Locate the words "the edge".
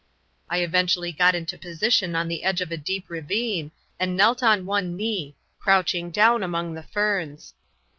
2.27-2.59